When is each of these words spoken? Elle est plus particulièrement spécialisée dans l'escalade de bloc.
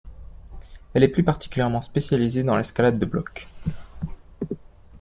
Elle 0.95 1.03
est 1.03 1.07
plus 1.09 1.21
particulièrement 1.23 1.81
spécialisée 1.83 2.41
dans 2.41 2.57
l'escalade 2.57 2.97
de 2.97 3.05
bloc. 3.05 3.47